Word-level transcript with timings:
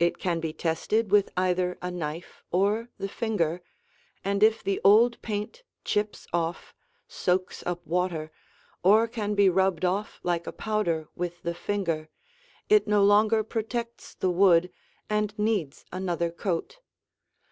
It 0.00 0.18
can 0.18 0.40
be 0.40 0.52
tested 0.52 1.12
with 1.12 1.30
either 1.36 1.78
a 1.80 1.88
knife 1.88 2.42
or 2.50 2.88
the 2.98 3.08
finger, 3.08 3.62
and 4.24 4.42
if 4.42 4.60
the 4.60 4.80
old 4.82 5.22
paint 5.22 5.62
chips 5.84 6.26
off, 6.32 6.74
soaks 7.06 7.62
up 7.64 7.86
water, 7.86 8.32
or 8.82 9.06
can 9.06 9.36
be 9.36 9.48
rubbed 9.48 9.84
off 9.84 10.18
like 10.24 10.48
a 10.48 10.52
powder 10.52 11.06
with 11.14 11.42
the 11.44 11.54
finger, 11.54 12.08
it 12.68 12.88
no 12.88 13.04
longer 13.04 13.44
protects 13.44 14.14
the 14.16 14.30
wood 14.32 14.68
and 15.08 15.32
needs 15.38 15.84
another 15.92 16.32
coat. 16.32 16.80